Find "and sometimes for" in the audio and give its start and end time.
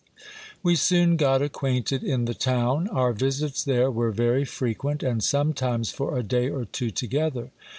5.03-6.17